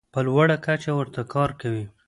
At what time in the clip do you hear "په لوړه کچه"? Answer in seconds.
0.13-0.91